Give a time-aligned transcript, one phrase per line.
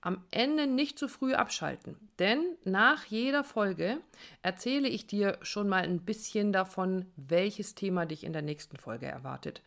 [0.00, 3.98] Am Ende nicht zu früh abschalten, denn nach jeder Folge
[4.42, 9.06] erzähle ich dir schon mal ein bisschen davon, welches Thema dich in der nächsten Folge
[9.06, 9.62] erwartet.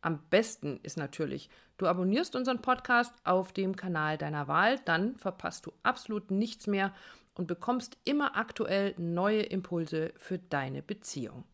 [0.00, 5.66] Am besten ist natürlich, du abonnierst unseren Podcast auf dem Kanal deiner Wahl, dann verpasst
[5.66, 6.92] du absolut nichts mehr
[7.34, 11.44] und bekommst immer aktuell neue Impulse für deine Beziehung.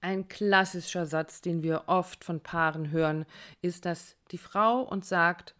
[0.00, 3.24] Ein klassischer Satz, den wir oft von Paaren hören,
[3.62, 5.54] ist, dass die Frau uns sagt,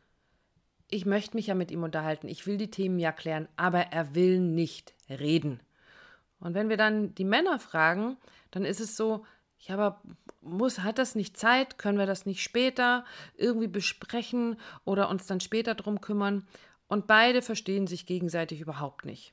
[0.90, 4.14] ich möchte mich ja mit ihm unterhalten, ich will die Themen ja klären, aber er
[4.14, 5.60] will nicht reden.
[6.40, 8.16] Und wenn wir dann die Männer fragen,
[8.50, 9.24] dann ist es so,
[9.60, 10.02] ja, aber
[10.42, 11.78] muss, hat das nicht Zeit?
[11.78, 13.04] Können wir das nicht später
[13.36, 16.46] irgendwie besprechen oder uns dann später drum kümmern?
[16.86, 19.32] Und beide verstehen sich gegenseitig überhaupt nicht.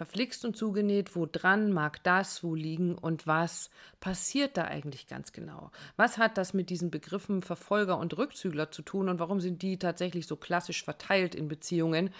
[0.00, 3.68] Verflixt und zugenäht, wo dran mag das, wo liegen und was
[4.00, 5.70] passiert da eigentlich ganz genau?
[5.96, 9.78] Was hat das mit diesen Begriffen Verfolger und Rückzügler zu tun und warum sind die
[9.78, 12.14] tatsächlich so klassisch verteilt in Beziehungen?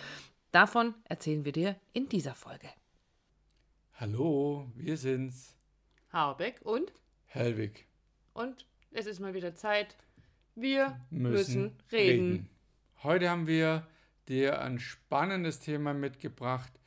[0.52, 2.68] Davon erzählen wir dir in dieser Folge.
[3.94, 5.56] Hallo, wir sind's.
[6.12, 6.92] Habeck und
[7.24, 7.86] Helwig.
[8.34, 9.96] Und es ist mal wieder Zeit.
[10.54, 12.30] Wir müssen, müssen reden.
[12.30, 12.50] reden.
[13.04, 13.86] Heute haben wir
[14.28, 16.79] dir ein spannendes Thema mitgebracht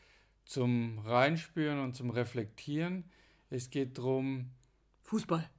[0.45, 3.05] zum Reinspüren und zum Reflektieren.
[3.49, 4.51] Es geht darum.
[5.01, 5.49] Fußball.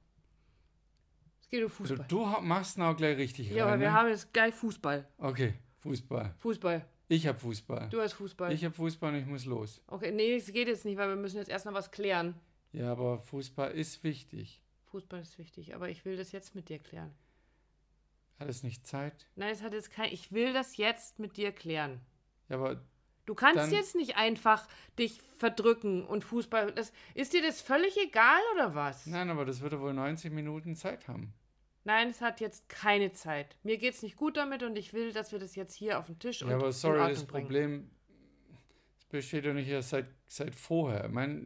[1.41, 2.01] Es geht um Fußball.
[2.01, 3.73] Also du machst auch gleich richtig ja, rein.
[3.73, 3.93] aber wir ne?
[3.93, 5.07] haben jetzt gleich Fußball.
[5.17, 6.35] Okay, Fußball.
[6.39, 6.85] Fußball.
[7.07, 7.89] Ich habe Fußball.
[7.89, 8.51] Du hast Fußball.
[8.51, 9.81] Ich habe Fußball und ich muss los.
[9.87, 12.35] okay, nee, es geht jetzt nicht, weil wir müssen jetzt erst noch was klären.
[12.71, 14.61] Ja, aber Fußball ist wichtig.
[14.85, 17.13] Fußball ist wichtig, aber ich will das jetzt mit dir klären.
[18.39, 19.27] Hat es nicht Zeit?
[19.35, 20.11] Nein, es hat jetzt kein.
[20.11, 22.01] Ich will das jetzt mit dir klären.
[22.49, 22.83] Ja, aber
[23.25, 24.67] Du kannst Dann- jetzt nicht einfach
[24.99, 26.71] dich verdrücken und Fußball.
[26.71, 29.05] Das, ist dir das völlig egal oder was?
[29.07, 31.33] nein, aber das würde wohl 90 Minuten Zeit haben.
[31.83, 33.55] Nein, es hat jetzt keine Zeit.
[33.63, 36.17] Mir geht's nicht gut damit und ich will, dass wir das jetzt hier auf den
[36.17, 37.25] Tisch und Ja, aber sorry, das.
[37.25, 37.89] Problem
[39.09, 41.05] besteht ja nicht erst seit, seit vorher.
[41.05, 41.45] Ich meine,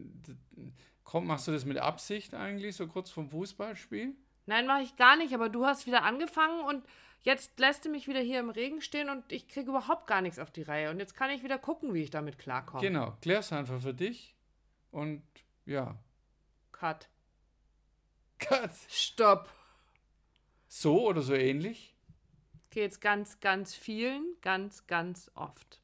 [1.04, 4.16] komm, machst du das mit Absicht eigentlich, so kurz vom Fußballspiel?
[4.50, 6.84] Nein, mache ich gar nicht, aber du hast wieder angefangen und
[7.22, 10.40] jetzt lässt du mich wieder hier im Regen stehen und ich kriege überhaupt gar nichts
[10.40, 10.90] auf die Reihe.
[10.90, 12.82] Und jetzt kann ich wieder gucken, wie ich damit klarkomme.
[12.82, 14.36] Genau, klär's einfach für dich
[14.90, 15.22] und
[15.68, 15.96] ja.
[16.72, 17.10] Cut.
[18.40, 18.72] Cut.
[18.88, 19.54] Stopp.
[20.68, 21.96] So oder so ähnlich?
[22.72, 25.80] Geht's ganz, ganz vielen, ganz, ganz oft.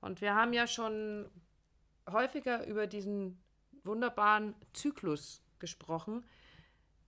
[0.00, 1.28] Und wir haben ja schon
[2.08, 3.42] häufiger über diesen
[3.82, 6.24] wunderbaren Zyklus gesprochen,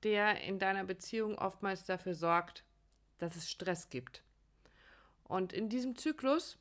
[0.02, 2.64] der in deiner Beziehung oftmals dafür sorgt,
[3.18, 4.22] dass es Stress gibt.
[5.24, 6.58] Und in diesem Zyklus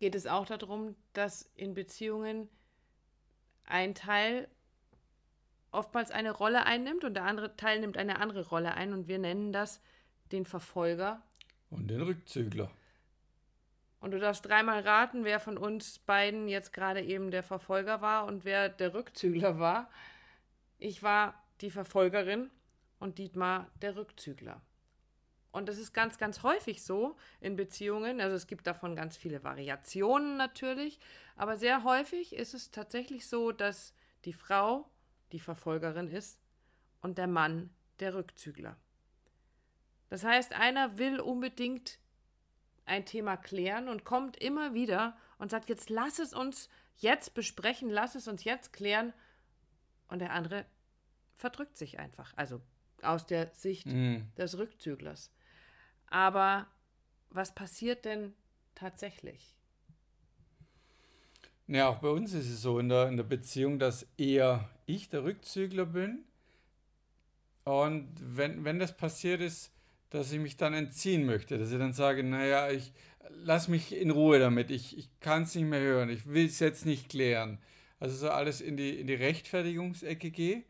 [0.00, 2.48] geht es auch darum, dass in Beziehungen
[3.64, 4.48] ein Teil
[5.70, 9.18] oftmals eine Rolle einnimmt und der andere Teil nimmt eine andere Rolle ein und wir
[9.18, 9.80] nennen das
[10.32, 11.22] den Verfolger.
[11.70, 12.70] Und den Rückzügler.
[14.00, 18.26] Und du darfst dreimal raten, wer von uns beiden jetzt gerade eben der Verfolger war
[18.26, 19.88] und wer der Rückzügler war.
[20.78, 22.50] Ich war die Verfolgerin
[22.98, 24.60] und Dietmar der Rückzügler.
[25.52, 28.20] Und das ist ganz, ganz häufig so in Beziehungen.
[28.20, 30.98] Also es gibt davon ganz viele Variationen natürlich,
[31.36, 33.94] aber sehr häufig ist es tatsächlich so, dass
[34.24, 34.90] die Frau
[35.30, 36.38] die Verfolgerin ist
[37.00, 37.70] und der Mann
[38.00, 38.76] der Rückzügler.
[40.08, 41.98] Das heißt, einer will unbedingt
[42.84, 47.90] ein Thema klären und kommt immer wieder und sagt, jetzt lass es uns jetzt besprechen,
[47.90, 49.12] lass es uns jetzt klären.
[50.08, 50.66] Und der andere
[51.42, 52.32] verdrückt sich einfach.
[52.36, 52.62] Also
[53.02, 54.28] aus der Sicht mhm.
[54.38, 55.32] des Rückzüglers.
[56.06, 56.68] Aber
[57.30, 58.32] was passiert denn
[58.76, 59.56] tatsächlich?
[61.66, 65.08] Ja, auch bei uns ist es so in der, in der Beziehung, dass eher ich
[65.08, 66.24] der Rückzügler bin.
[67.64, 69.72] Und wenn, wenn das passiert ist,
[70.10, 72.92] dass ich mich dann entziehen möchte, dass ich dann sage, naja, ich
[73.30, 76.60] lass mich in Ruhe damit, ich, ich kann es nicht mehr hören, ich will es
[76.60, 77.58] jetzt nicht klären.
[77.98, 80.64] Also so alles in die, in die Rechtfertigungsecke gehe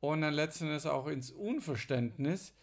[0.00, 2.54] und dann letztendlich auch ins Unverständnis,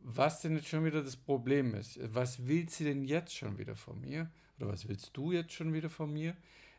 [0.00, 1.98] was denn jetzt schon wieder das Problem ist.
[2.14, 4.30] Was will sie denn jetzt schon wieder von mir?
[4.58, 6.36] Oder was willst du jetzt schon wieder von mir?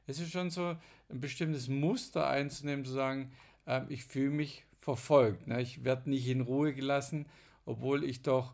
[0.07, 0.77] Es ist schon so
[1.09, 3.31] ein bestimmtes Muster einzunehmen, zu sagen,
[3.65, 5.47] äh, ich fühle mich verfolgt.
[5.47, 5.61] Ne?
[5.61, 7.25] Ich werde nicht in Ruhe gelassen,
[7.65, 8.53] obwohl ich doch,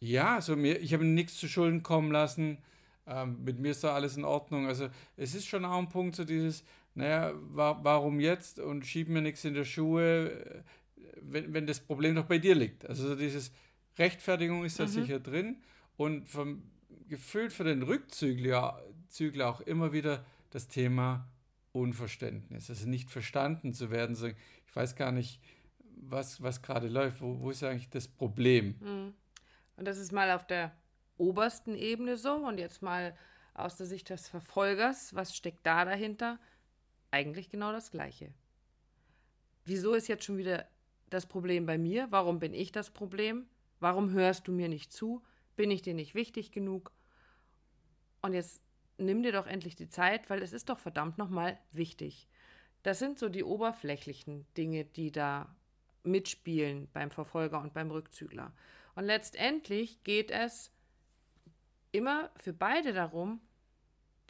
[0.00, 2.58] ja, so mir, ich habe nichts zu Schulden kommen lassen.
[3.06, 4.66] Ähm, mit mir ist da alles in Ordnung.
[4.66, 6.64] Also es ist schon auch ein Punkt, so dieses,
[6.94, 10.64] naja, wa warum jetzt und schieb mir nichts in der Schuhe,
[11.22, 12.86] wenn, wenn das Problem doch bei dir liegt.
[12.86, 13.52] Also so dieses
[13.98, 14.88] Rechtfertigung ist da mhm.
[14.88, 15.62] sicher drin
[15.96, 16.62] und vom,
[17.08, 21.28] gefühlt für den Rückzügler Zügler auch immer wieder das Thema
[21.72, 24.16] Unverständnis, also nicht verstanden zu werden.
[24.16, 25.40] So, ich weiß gar nicht,
[26.02, 28.76] was, was gerade läuft, wo, wo ist eigentlich das Problem?
[28.80, 29.14] Mhm.
[29.76, 30.72] Und das ist mal auf der
[31.16, 33.16] obersten Ebene so und jetzt mal
[33.54, 36.38] aus der Sicht des Verfolgers, was steckt da dahinter?
[37.10, 38.32] Eigentlich genau das Gleiche.
[39.64, 40.66] Wieso ist jetzt schon wieder
[41.10, 42.06] das Problem bei mir?
[42.10, 43.46] Warum bin ich das Problem?
[43.80, 45.22] Warum hörst du mir nicht zu?
[45.56, 46.92] Bin ich dir nicht wichtig genug?
[48.22, 48.62] Und jetzt
[48.98, 52.28] nimm dir doch endlich die Zeit, weil es ist doch verdammt nochmal wichtig.
[52.82, 55.54] Das sind so die oberflächlichen Dinge, die da
[56.02, 58.52] mitspielen beim Verfolger und beim Rückzügler.
[58.94, 60.70] Und letztendlich geht es
[61.92, 63.40] immer für beide darum,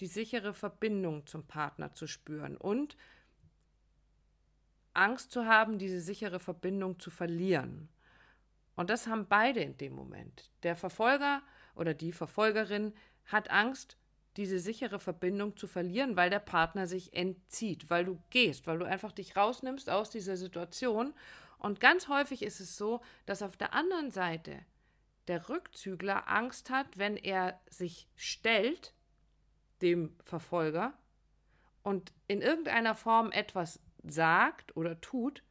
[0.01, 2.97] die sichere Verbindung zum Partner zu spüren und
[4.95, 7.89] Angst zu haben, diese sichere Verbindung zu verlieren.
[8.77, 10.51] Und das haben beide in dem Moment.
[10.63, 11.43] Der Verfolger
[11.75, 12.95] oder die Verfolgerin
[13.27, 13.97] hat Angst,
[14.37, 18.87] diese sichere Verbindung zu verlieren, weil der Partner sich entzieht, weil du gehst, weil du
[18.87, 21.15] einfach dich rausnimmst aus dieser Situation.
[21.59, 24.65] Und ganz häufig ist es so, dass auf der anderen Seite
[25.29, 28.95] der Rückzügler Angst hat, wenn er sich stellt,
[29.83, 30.95] dem Verfolger,
[31.83, 35.43] und in irgendeiner Form etwas sagt oder tut,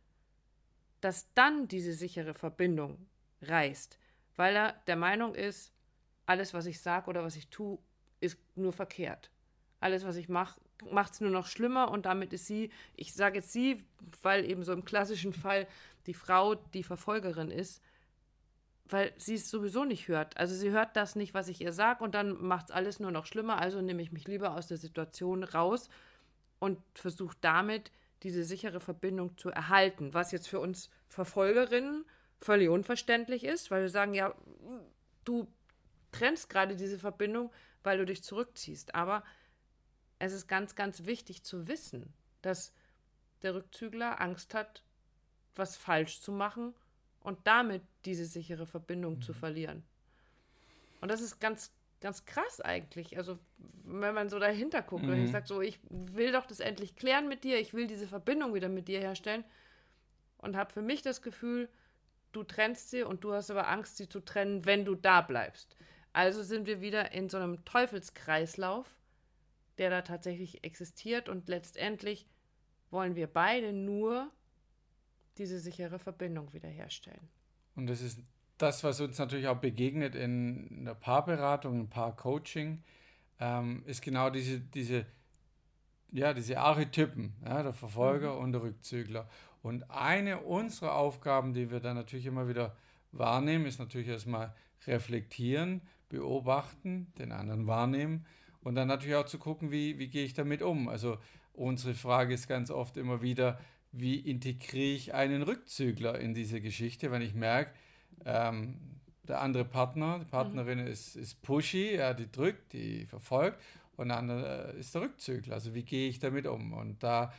[1.01, 3.07] dass dann diese sichere Verbindung
[3.41, 3.97] reißt,
[4.35, 5.71] weil er der Meinung ist,
[6.25, 7.79] alles, was ich sage oder was ich tue,
[8.19, 9.31] ist nur verkehrt.
[9.79, 10.59] Alles, was ich mache,
[10.91, 13.83] macht es nur noch schlimmer und damit ist sie, ich sage jetzt sie,
[14.21, 15.67] weil eben so im klassischen Fall
[16.05, 17.81] die Frau die Verfolgerin ist,
[18.89, 20.37] weil sie es sowieso nicht hört.
[20.37, 23.11] Also sie hört das nicht, was ich ihr sage und dann macht es alles nur
[23.11, 23.59] noch schlimmer.
[23.59, 25.89] Also nehme ich mich lieber aus der Situation raus
[26.59, 27.91] und versuche damit
[28.23, 32.05] diese sichere Verbindung zu erhalten, was jetzt für uns Verfolgerinnen
[32.41, 34.33] völlig unverständlich ist, weil wir sagen, ja,
[35.23, 35.47] du
[36.11, 37.51] trennst gerade diese Verbindung,
[37.83, 38.95] weil du dich zurückziehst.
[38.95, 39.23] Aber
[40.17, 42.73] es ist ganz, ganz wichtig zu wissen, dass
[43.41, 44.83] der Rückzügler Angst hat,
[45.55, 46.73] was falsch zu machen
[47.21, 49.21] und damit diese sichere Verbindung mhm.
[49.21, 49.83] zu verlieren.
[51.01, 51.71] Und das ist ganz,
[52.01, 53.17] ganz krass eigentlich.
[53.17, 53.37] Also,
[53.85, 55.11] wenn man so dahinter guckt mhm.
[55.11, 58.07] und ich sage so, ich will doch das endlich klären mit dir, ich will diese
[58.07, 59.43] Verbindung wieder mit dir herstellen
[60.37, 61.69] und habe für mich das Gefühl,
[62.31, 65.75] du trennst sie und du hast aber Angst, sie zu trennen, wenn du da bleibst.
[66.13, 68.97] Also sind wir wieder in so einem Teufelskreislauf,
[69.77, 72.27] der da tatsächlich existiert und letztendlich
[72.91, 74.31] wollen wir beide nur
[75.39, 77.27] diese sichere Verbindung wiederherstellen.
[77.75, 78.19] Und das ist
[78.57, 82.83] das, was uns natürlich auch begegnet in der Paarberatung, im Paarcoaching,
[83.39, 85.05] ähm, ist genau diese, diese,
[86.11, 88.41] ja, diese Archetypen, ja, der Verfolger mhm.
[88.41, 89.29] und der Rückzügler.
[89.61, 92.75] Und eine unserer Aufgaben, die wir dann natürlich immer wieder
[93.11, 94.53] wahrnehmen, ist natürlich erstmal
[94.87, 98.25] reflektieren, beobachten, den anderen wahrnehmen
[98.61, 100.89] und dann natürlich auch zu gucken, wie, wie gehe ich damit um.
[100.89, 101.17] Also
[101.53, 103.59] unsere Frage ist ganz oft immer wieder,
[103.91, 107.71] wie integriere ich einen Rückzügler in diese Geschichte, wenn ich merke,
[108.25, 108.77] ähm,
[109.27, 110.87] der andere Partner, die Partnerin mhm.
[110.87, 113.59] ist, ist pushy, ja, die drückt, die verfolgt
[113.95, 115.55] und der andere ist der Rückzügler.
[115.55, 116.73] Also wie gehe ich damit um?
[116.73, 117.31] Und da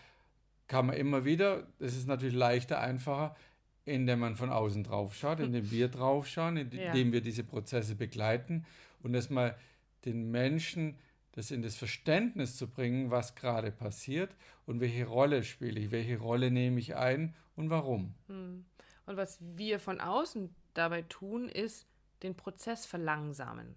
[0.66, 3.34] kann man immer wieder, das ist natürlich leichter, einfacher,
[3.84, 7.12] indem man von außen drauf schaut, indem wir drauf schauen, indem ja.
[7.12, 8.64] wir diese Prozesse begleiten
[9.02, 9.56] und erstmal
[10.04, 10.96] den Menschen
[11.32, 14.34] das in das Verständnis zu bringen, was gerade passiert
[14.66, 18.14] und welche Rolle spiele ich, welche Rolle nehme ich ein und warum.
[18.26, 18.64] Hm.
[19.06, 21.86] Und was wir von außen dabei tun, ist
[22.22, 23.74] den Prozess verlangsamen.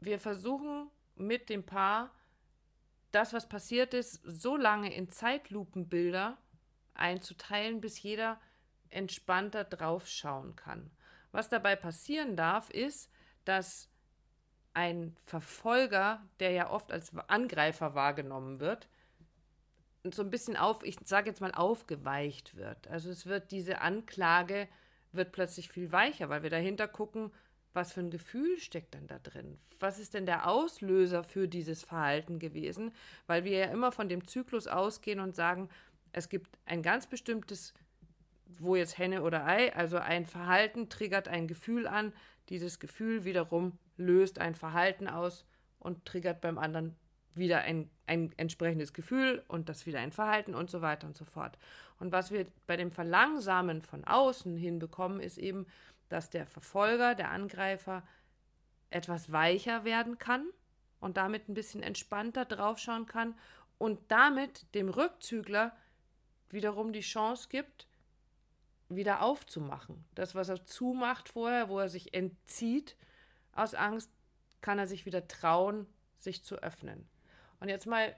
[0.00, 2.12] Wir versuchen mit dem Paar
[3.12, 6.36] das, was passiert ist, so lange in Zeitlupenbilder
[6.94, 8.40] einzuteilen, bis jeder
[8.90, 10.90] entspannter draufschauen kann.
[11.32, 13.10] Was dabei passieren darf, ist,
[13.44, 13.88] dass
[14.76, 18.88] ein Verfolger, der ja oft als Angreifer wahrgenommen wird,
[20.12, 22.86] so ein bisschen auf, ich sage jetzt mal, aufgeweicht wird.
[22.88, 24.68] Also es wird diese Anklage
[25.12, 27.32] wird plötzlich viel weicher, weil wir dahinter gucken,
[27.72, 29.58] was für ein Gefühl steckt denn da drin?
[29.80, 32.92] Was ist denn der Auslöser für dieses Verhalten gewesen?
[33.26, 35.70] Weil wir ja immer von dem Zyklus ausgehen und sagen,
[36.12, 37.72] es gibt ein ganz bestimmtes,
[38.46, 42.12] wo jetzt Henne oder Ei, also ein Verhalten triggert ein Gefühl an,
[42.50, 45.46] dieses Gefühl wiederum löst ein Verhalten aus
[45.78, 46.96] und triggert beim anderen
[47.34, 51.24] wieder ein, ein entsprechendes Gefühl und das wieder ein Verhalten und so weiter und so
[51.24, 51.58] fort.
[51.98, 55.66] Und was wir bei dem Verlangsamen von außen hinbekommen, ist eben,
[56.08, 58.02] dass der Verfolger, der Angreifer
[58.90, 60.46] etwas weicher werden kann
[61.00, 63.34] und damit ein bisschen entspannter draufschauen kann
[63.78, 65.76] und damit dem Rückzügler
[66.48, 67.86] wiederum die Chance gibt,
[68.88, 70.04] wieder aufzumachen.
[70.14, 72.96] Das, was er zumacht vorher, wo er sich entzieht
[73.58, 74.10] aus Angst,
[74.60, 75.86] kann er sich wieder trauen,
[76.16, 77.08] sich zu öffnen.
[77.60, 78.14] Und jetzt mal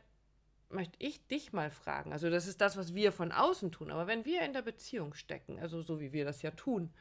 [0.70, 2.12] möchte ich dich mal fragen.
[2.12, 3.90] Also das ist das, was wir von außen tun.
[3.90, 6.92] Aber wenn wir in der Beziehung stecken, also so wie wir das ja tun,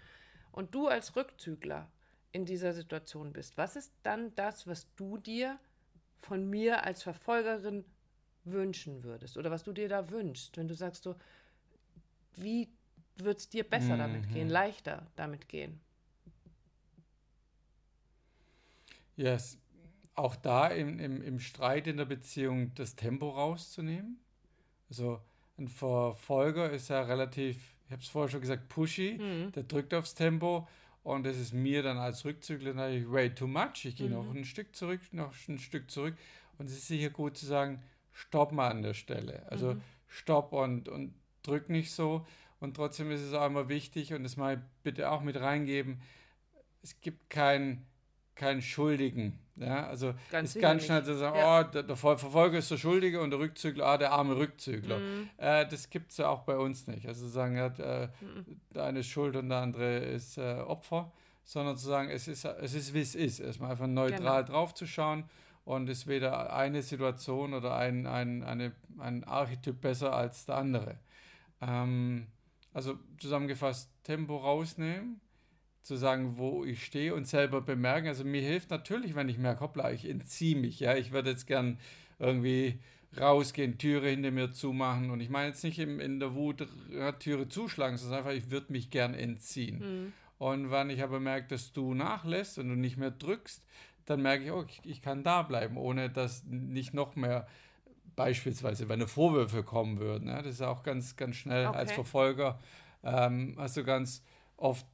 [0.52, 1.92] und du als Rückzügler
[2.32, 5.60] in dieser Situation bist, was ist dann das, was du dir
[6.20, 7.86] von mir als Verfolgerin
[8.44, 11.16] wünschen würdest oder was du dir da wünschst, wenn du sagst so,
[12.34, 12.70] wie
[13.18, 14.00] wird es dir besser mhm.
[14.00, 15.82] damit gehen, leichter damit gehen?
[19.18, 19.58] Ja, yes.
[20.16, 24.20] auch da im, im, im Streit in der Beziehung das Tempo rauszunehmen.
[24.90, 25.20] Also
[25.58, 29.52] ein Verfolger ist ja relativ ich habe es vorher schon gesagt, pushy, mhm.
[29.54, 30.68] der drückt aufs Tempo
[31.04, 33.86] und das ist mir dann als Rückzügler natürlich way too much.
[33.86, 34.14] Ich gehe mhm.
[34.14, 36.16] noch ein Stück zurück, noch ein Stück zurück
[36.58, 37.82] und es ist sicher gut zu sagen,
[38.12, 39.50] stopp mal an der Stelle.
[39.50, 39.82] Also mhm.
[40.08, 42.26] stopp und, und drück nicht so.
[42.60, 46.02] Und trotzdem ist es auch immer wichtig und das mal bitte auch mit reingeben,
[46.82, 47.86] es gibt keinen
[48.38, 49.40] keinen Schuldigen.
[49.60, 51.62] Ja, also ganz ist ganz schnell zu sagen, ja.
[51.62, 55.00] oh, der, der, Verfolger ist der Schuldige und der Rückzügler, ah, der arme Rückzügler.
[55.00, 55.30] Mhm.
[55.38, 57.08] Äh, das gibt es ja auch bei uns nicht.
[57.08, 58.62] Also zu sagen, ja, äh, mhm.
[58.74, 61.12] der eine ist schuld und der andere ist äh, Opfer,
[61.44, 63.40] sondern zu sagen, es ist, es ist wie es ist.
[63.40, 64.58] Erstmal einfach neutral genau.
[64.60, 65.24] drauf zu schauen
[65.66, 70.98] und ist weder eine Situation oder ein, ein, eine, ein Archetyp besser als der andere.
[71.62, 72.28] Ähm,
[72.74, 75.20] also zusammengefasst, Tempo rausnehmen
[75.88, 78.08] zu sagen, wo ich stehe und selber bemerken.
[78.08, 80.80] Also mir hilft natürlich, wenn ich merke, hoppla, ich entziehe mich.
[80.80, 81.80] Ja, ich würde jetzt gern
[82.20, 82.80] irgendwie
[83.20, 85.10] rausgehen, Türe hinter mir zumachen.
[85.10, 88.52] Und ich meine jetzt nicht im, in der Wut ja, Türe zuschlagen, sondern einfach, ich
[88.52, 89.80] würde mich gern entziehen.
[89.80, 90.14] Mhm.
[90.38, 93.64] Und wenn ich aber merke, dass du nachlässt und du nicht mehr drückst,
[94.06, 97.48] dann merke ich, oh, ich, ich kann da bleiben, ohne dass nicht noch mehr
[98.16, 100.28] beispielsweise, wenn Vorwürfe kommen würden.
[100.28, 101.78] Ja, das ist auch ganz, ganz schnell okay.
[101.78, 102.60] als Verfolger,
[103.04, 104.24] ähm, hast du ganz
[104.58, 104.86] oft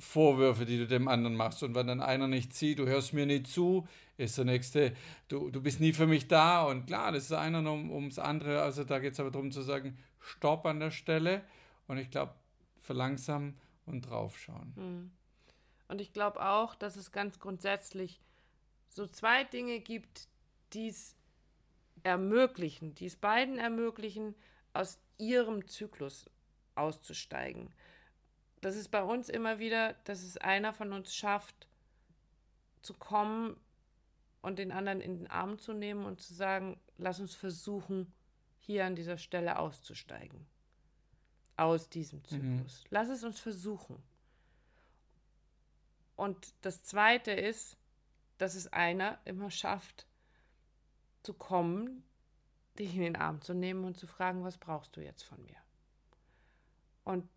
[0.00, 1.62] Vorwürfe, die du dem anderen machst.
[1.62, 4.94] Und wenn dann einer nicht sieht, du hörst mir nicht zu, ist der nächste,
[5.28, 6.64] du, du bist nie für mich da.
[6.64, 8.62] Und klar, das ist einer um, ums andere.
[8.62, 11.42] Also da geht es aber darum zu sagen, stopp an der Stelle.
[11.86, 12.34] Und ich glaube,
[12.80, 14.72] verlangsamen und draufschauen.
[14.76, 15.10] Hm.
[15.88, 18.20] Und ich glaube auch, dass es ganz grundsätzlich
[18.88, 20.28] so zwei Dinge gibt,
[20.72, 21.14] die es
[22.02, 24.34] ermöglichen, die es beiden ermöglichen,
[24.72, 26.30] aus ihrem Zyklus
[26.74, 27.70] auszusteigen
[28.60, 31.68] das ist bei uns immer wieder, dass es einer von uns schafft,
[32.82, 33.58] zu kommen
[34.42, 38.12] und den anderen in den Arm zu nehmen und zu sagen, lass uns versuchen,
[38.60, 40.46] hier an dieser Stelle auszusteigen.
[41.56, 42.24] Aus diesem mhm.
[42.24, 42.84] Zyklus.
[42.84, 42.88] Mhm.
[42.90, 44.02] Lass es uns versuchen.
[46.16, 47.76] Und das Zweite ist,
[48.38, 50.06] dass es einer immer schafft,
[51.22, 52.04] zu kommen,
[52.78, 55.56] dich in den Arm zu nehmen und zu fragen, was brauchst du jetzt von mir?
[57.04, 57.28] Und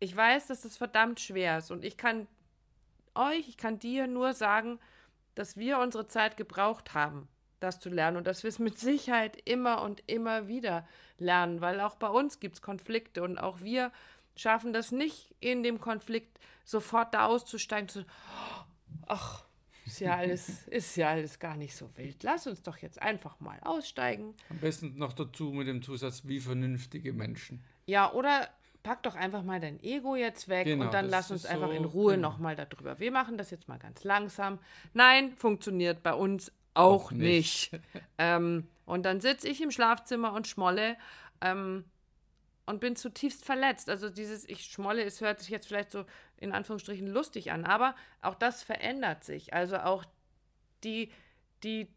[0.00, 2.26] ich weiß, dass das verdammt schwer ist und ich kann
[3.14, 4.78] euch, ich kann dir nur sagen,
[5.34, 7.28] dass wir unsere Zeit gebraucht haben,
[7.60, 10.88] das zu lernen und dass wir es mit Sicherheit immer und immer wieder
[11.18, 13.92] lernen, weil auch bei uns gibt es Konflikte und auch wir
[14.36, 18.06] schaffen das nicht, in dem Konflikt sofort da auszusteigen, zu
[19.06, 19.44] ach,
[19.84, 22.22] ist ja alles, ist ja alles gar nicht so wild.
[22.22, 24.34] Lass uns doch jetzt einfach mal aussteigen.
[24.48, 27.62] Am besten noch dazu mit dem Zusatz, wie vernünftige Menschen.
[27.86, 28.48] Ja, oder
[28.82, 31.74] pack doch einfach mal dein Ego jetzt weg genau, und dann lass uns einfach so,
[31.74, 32.30] in Ruhe genau.
[32.30, 32.98] nochmal darüber.
[32.98, 34.58] Wir machen das jetzt mal ganz langsam.
[34.94, 37.72] Nein, funktioniert bei uns auch, auch nicht.
[37.72, 37.82] nicht.
[38.18, 40.96] ähm, und dann sitze ich im Schlafzimmer und schmolle
[41.40, 41.84] ähm,
[42.66, 43.90] und bin zutiefst verletzt.
[43.90, 46.04] Also dieses Ich schmolle, es hört sich jetzt vielleicht so
[46.36, 49.52] in Anführungsstrichen lustig an, aber auch das verändert sich.
[49.52, 50.04] Also auch
[50.84, 51.12] die,
[51.62, 51.88] die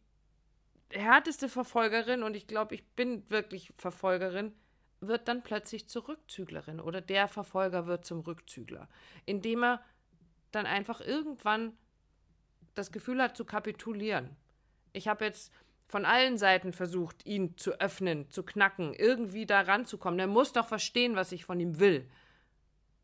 [0.92, 4.54] härteste Verfolgerin, und ich glaube, ich bin wirklich Verfolgerin,
[5.08, 8.88] wird dann plötzlich zur Rückzüglerin oder der Verfolger wird zum Rückzügler,
[9.26, 9.84] indem er
[10.52, 11.74] dann einfach irgendwann
[12.76, 14.36] das Gefühl hat zu kapitulieren.
[14.94, 15.52] Ich habe jetzt
[15.88, 20.20] von allen Seiten versucht, ihn zu öffnen, zu knacken, irgendwie da ranzukommen.
[20.20, 22.10] Er muss doch verstehen, was ich von ihm will.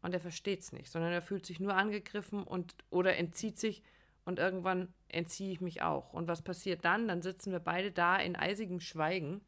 [0.01, 3.83] Und er versteht es nicht, sondern er fühlt sich nur angegriffen und oder entzieht sich
[4.25, 6.13] und irgendwann entziehe ich mich auch.
[6.13, 7.07] Und was passiert dann?
[7.07, 9.41] Dann sitzen wir beide da in eisigem Schweigen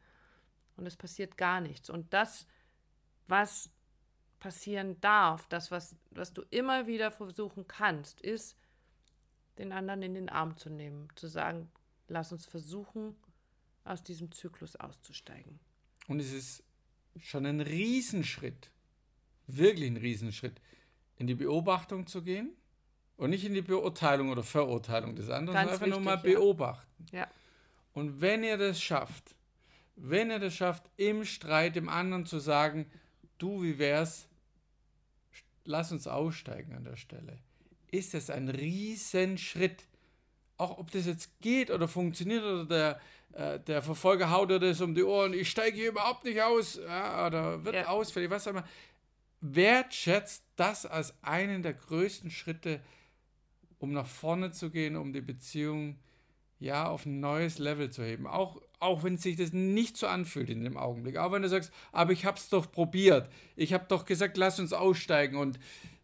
[0.77, 1.89] und es passiert gar nichts.
[1.89, 2.47] Und das,
[3.27, 3.69] was
[4.39, 8.57] passieren darf, das, was, was du immer wieder versuchen kannst, ist,
[9.57, 11.71] den anderen in den Arm zu nehmen, zu sagen,
[12.07, 13.15] lass uns versuchen,
[13.83, 15.59] aus diesem Zyklus auszusteigen.
[16.07, 16.63] Und es ist
[17.19, 18.71] schon ein Riesenschritt,
[19.47, 20.61] wirklich ein Riesenschritt,
[21.17, 22.55] in die Beobachtung zu gehen
[23.17, 27.05] und nicht in die Beurteilung oder Verurteilung des anderen, sondern einfach wichtig, nur mal beobachten.
[27.11, 27.27] Ja.
[27.93, 29.30] Und wenn ihr das schafft,
[30.03, 32.89] wenn ihr das schafft, im Streit dem anderen zu sagen,
[33.37, 34.27] du, wie wär's,
[35.63, 37.37] lass uns aussteigen an der Stelle,
[37.91, 39.85] ist das ein Riesenschritt.
[40.57, 43.01] Auch ob das jetzt geht oder funktioniert oder der,
[43.33, 46.75] äh, der Verfolger haut dir das um die Ohren, ich steige hier überhaupt nicht aus
[46.75, 47.87] ja, oder wird ja.
[47.87, 48.67] ausfällig, was auch immer.
[49.41, 52.79] Wertschätzt das als einen der größten Schritte,
[53.79, 55.99] um nach vorne zu gehen, um die Beziehung
[56.59, 58.27] ja auf ein neues Level zu heben.
[58.27, 61.17] Auch, auch wenn sich das nicht so anfühlt in dem Augenblick.
[61.17, 63.29] Auch wenn du sagst, aber ich habe es doch probiert.
[63.55, 65.59] Ich habe doch gesagt, lass uns aussteigen und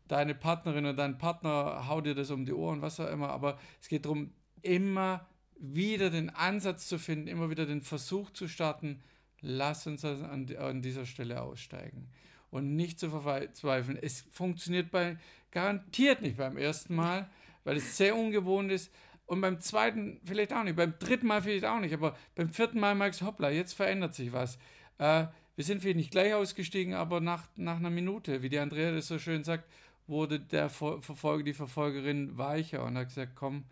[0.08, 3.30] deine Partnerin oder dein Partner haut dir das um die Ohren, was auch immer.
[3.30, 4.32] Aber es geht darum,
[4.62, 5.28] immer
[5.60, 9.02] wieder den Ansatz zu finden, immer wieder den Versuch zu starten,
[9.42, 12.10] lass uns an, an dieser Stelle aussteigen.
[12.52, 13.98] Und nicht zu verzweifeln.
[14.02, 15.18] Es funktioniert bei
[15.52, 17.30] garantiert nicht beim ersten Mal,
[17.64, 18.92] weil es sehr ungewohnt ist.
[19.28, 22.80] Und beim zweiten vielleicht auch nicht, beim dritten Mal vielleicht auch nicht, aber beim vierten
[22.80, 24.58] Mal merkst hoppla, jetzt verändert sich was.
[24.98, 28.92] Äh, wir sind vielleicht nicht gleich ausgestiegen, aber nach, nach einer Minute, wie die Andrea
[28.92, 29.70] das so schön sagt,
[30.08, 33.66] wurde der Verfolger, die Verfolgerin weicher und hat gesagt, komm,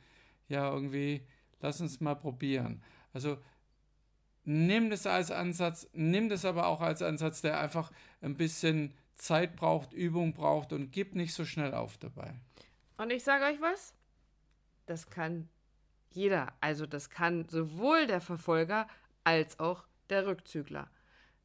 [0.50, 1.22] ja, irgendwie,
[1.62, 2.84] lass uns mal probieren.
[3.14, 3.38] Also
[4.44, 7.92] nimm das als Ansatz, nimm das aber auch als Ansatz, der einfach
[8.22, 12.34] ein bisschen Zeit braucht, Übung braucht und gib nicht so schnell auf dabei.
[12.98, 13.94] Und ich sage euch was,
[14.86, 15.50] das kann
[16.12, 16.54] jeder.
[16.62, 18.88] Also das kann sowohl der Verfolger
[19.24, 20.90] als auch der Rückzügler.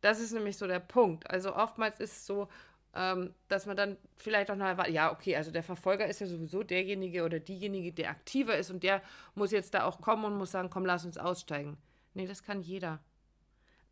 [0.00, 1.28] Das ist nämlich so der Punkt.
[1.28, 2.48] Also oftmals ist es so,
[2.94, 6.62] ähm, dass man dann vielleicht auch noch, ja, okay, also der Verfolger ist ja sowieso
[6.62, 9.02] derjenige oder diejenige, der aktiver ist und der
[9.34, 11.76] muss jetzt da auch kommen und muss sagen, komm, lass uns aussteigen.
[12.14, 13.00] Nee, das kann jeder.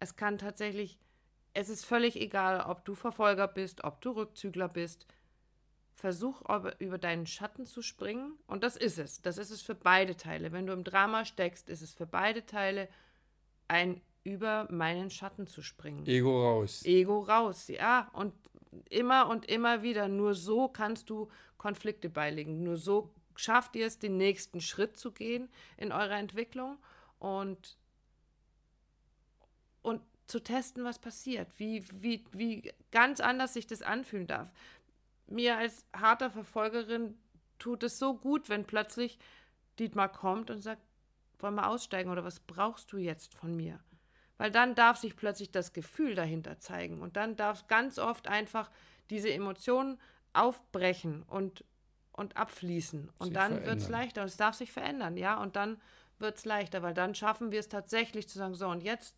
[0.00, 0.98] Es kann tatsächlich,
[1.54, 5.06] es ist völlig egal, ob du Verfolger bist, ob du Rückzügler bist.
[5.98, 6.42] Versuch
[6.78, 9.20] über deinen Schatten zu springen und das ist es.
[9.20, 10.52] Das ist es für beide Teile.
[10.52, 12.88] Wenn du im Drama steckst, ist es für beide Teile
[13.66, 16.06] ein über meinen Schatten zu springen.
[16.06, 16.84] Ego raus.
[16.84, 18.10] Ego raus, ja.
[18.12, 18.32] Und
[18.88, 20.06] immer und immer wieder.
[20.06, 22.62] Nur so kannst du Konflikte beilegen.
[22.62, 26.78] Nur so schafft ihr es, den nächsten Schritt zu gehen in eurer Entwicklung
[27.18, 27.76] und,
[29.82, 34.52] und zu testen, was passiert, wie, wie, wie ganz anders sich das anfühlen darf.
[35.28, 37.18] Mir als harter Verfolgerin
[37.58, 39.18] tut es so gut, wenn plötzlich
[39.78, 40.82] Dietmar kommt und sagt,
[41.38, 43.80] wollen wir aussteigen oder was brauchst du jetzt von mir?
[44.38, 48.70] Weil dann darf sich plötzlich das Gefühl dahinter zeigen und dann darf ganz oft einfach
[49.10, 49.98] diese Emotionen
[50.32, 51.64] aufbrechen und,
[52.12, 53.10] und abfließen.
[53.18, 54.22] Und sich dann wird es leichter.
[54.22, 55.40] Und es darf sich verändern, ja.
[55.40, 55.80] Und dann
[56.18, 59.16] wird es leichter, weil dann schaffen wir es tatsächlich zu sagen, so und jetzt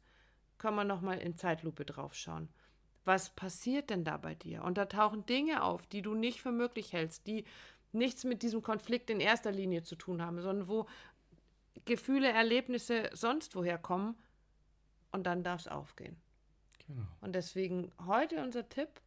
[0.58, 2.48] können wir nochmal in Zeitlupe draufschauen.
[3.04, 4.62] Was passiert denn da bei dir?
[4.62, 7.44] Und da tauchen Dinge auf, die du nicht für möglich hältst, die
[7.92, 10.86] nichts mit diesem Konflikt in erster Linie zu tun haben, sondern wo
[11.84, 14.16] Gefühle, Erlebnisse sonst woher kommen
[15.12, 16.16] und dann darf es aufgehen.
[16.86, 17.06] Genau.
[17.20, 19.00] Und deswegen heute unser Tipp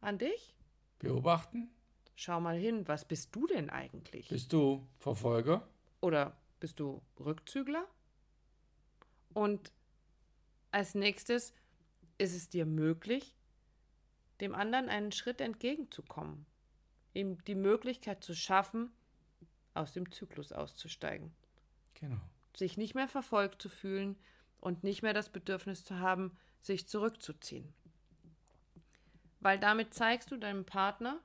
[0.00, 0.54] an dich.
[0.98, 1.70] Beobachten.
[2.14, 4.28] Schau mal hin, was bist du denn eigentlich?
[4.28, 5.68] Bist du Verfolger?
[6.00, 7.86] Oder bist du Rückzügler?
[9.34, 9.70] Und
[10.70, 11.52] als nächstes
[12.18, 13.34] ist es dir möglich,
[14.40, 16.46] dem anderen einen Schritt entgegenzukommen,
[17.14, 18.90] ihm die Möglichkeit zu schaffen,
[19.74, 21.34] aus dem Zyklus auszusteigen.
[21.94, 22.20] Genau.
[22.56, 24.16] Sich nicht mehr verfolgt zu fühlen,
[24.60, 27.72] und nicht mehr das Bedürfnis zu haben, sich zurückzuziehen.
[29.40, 31.20] Weil damit zeigst du deinem Partner,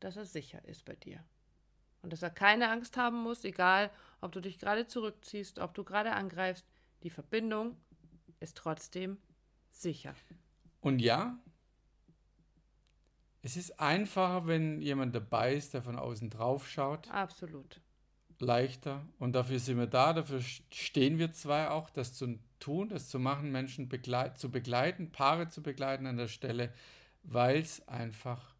[0.00, 1.22] dass er sicher ist bei dir.
[2.02, 5.84] Und dass er keine Angst haben muss, egal ob du dich gerade zurückziehst, ob du
[5.84, 6.66] gerade angreifst,
[7.02, 7.76] die Verbindung
[8.40, 9.18] ist trotzdem
[9.70, 10.14] sicher.
[10.80, 11.38] Und ja,
[13.42, 17.10] es ist einfacher, wenn jemand dabei ist, der von außen drauf schaut.
[17.10, 17.80] Absolut.
[18.40, 23.08] leichter und dafür sind wir da, dafür stehen wir zwei auch, das zu tun, das
[23.08, 26.72] zu machen, Menschen begleit zu begleiten, Paare zu begleiten an der Stelle,
[27.22, 28.54] weil es einfach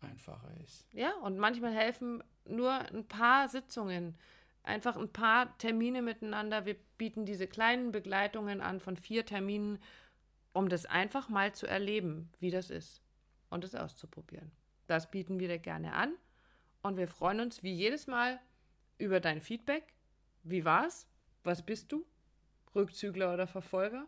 [0.00, 0.86] einfacher ist.
[0.92, 4.16] Ja, und manchmal helfen nur ein paar Sitzungen,
[4.62, 6.66] einfach ein paar Termine miteinander.
[6.66, 9.78] Wir bieten diese kleinen Begleitungen an von vier Terminen,
[10.54, 13.02] um das einfach mal zu erleben, wie das ist
[13.50, 14.50] und es auszuprobieren.
[14.86, 16.14] Das bieten wir dir gerne an
[16.82, 18.40] und wir freuen uns wie jedes Mal
[18.96, 19.94] über dein Feedback.
[20.42, 21.06] Wie war's?
[21.42, 22.06] Was bist du?
[22.74, 24.06] Rückzügler oder Verfolger?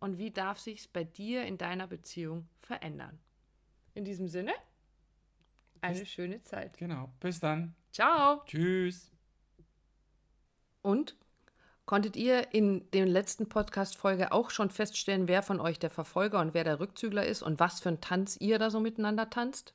[0.00, 3.20] Und wie darf sich's bei dir in deiner Beziehung verändern?
[3.94, 4.52] In diesem Sinne,
[5.80, 6.78] eine bis, schöne Zeit.
[6.78, 7.12] Genau.
[7.20, 7.74] Bis dann.
[7.92, 8.42] Ciao.
[8.46, 9.12] Tschüss.
[10.80, 11.16] Und
[11.86, 16.54] konntet ihr in der letzten Podcast-Folge auch schon feststellen, wer von euch der Verfolger und
[16.54, 19.74] wer der Rückzügler ist und was für einen Tanz ihr da so miteinander tanzt?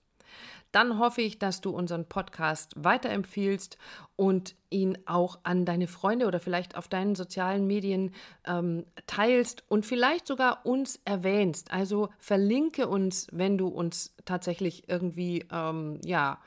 [0.71, 3.77] Dann hoffe ich, dass du unseren Podcast weiterempfiehlst
[4.15, 8.13] und ihn auch an deine Freunde oder vielleicht auf deinen sozialen Medien
[8.45, 11.71] ähm, teilst und vielleicht sogar uns erwähnst.
[11.71, 16.39] Also verlinke uns, wenn du uns tatsächlich irgendwie ähm, ja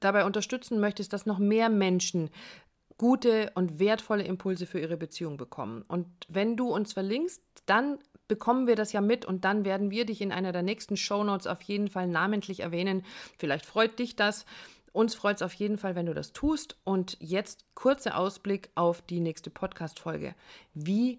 [0.00, 2.30] dabei unterstützen möchtest, dass noch mehr Menschen
[3.02, 5.82] gute und wertvolle Impulse für ihre Beziehung bekommen.
[5.88, 10.06] Und wenn du uns verlinkst, dann bekommen wir das ja mit und dann werden wir
[10.06, 13.04] dich in einer der nächsten Shownotes auf jeden Fall namentlich erwähnen.
[13.38, 14.46] Vielleicht freut dich das.
[14.92, 16.76] Uns freut es auf jeden Fall, wenn du das tust.
[16.84, 20.36] Und jetzt kurzer Ausblick auf die nächste Podcast-Folge.
[20.72, 21.18] Wie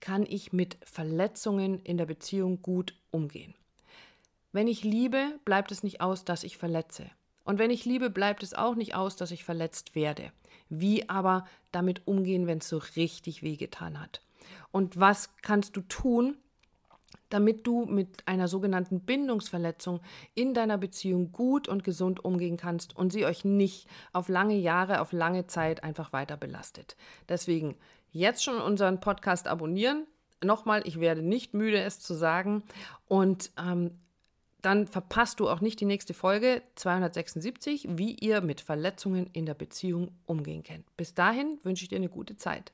[0.00, 3.54] kann ich mit Verletzungen in der Beziehung gut umgehen?
[4.52, 7.10] Wenn ich liebe, bleibt es nicht aus, dass ich verletze.
[7.44, 10.32] Und wenn ich liebe, bleibt es auch nicht aus, dass ich verletzt werde.
[10.68, 14.22] Wie aber damit umgehen, wenn es so richtig wehgetan hat?
[14.70, 16.36] Und was kannst du tun,
[17.28, 20.00] damit du mit einer sogenannten Bindungsverletzung
[20.34, 25.00] in deiner Beziehung gut und gesund umgehen kannst und sie euch nicht auf lange Jahre,
[25.00, 26.96] auf lange Zeit einfach weiter belastet.
[27.28, 27.76] Deswegen
[28.10, 30.06] jetzt schon unseren Podcast abonnieren.
[30.44, 32.64] Nochmal, ich werde nicht müde, es zu sagen.
[33.08, 33.98] Und ähm,
[34.62, 39.54] dann verpasst du auch nicht die nächste Folge 276, wie ihr mit Verletzungen in der
[39.54, 40.84] Beziehung umgehen könnt.
[40.96, 42.72] Bis dahin wünsche ich dir eine gute Zeit.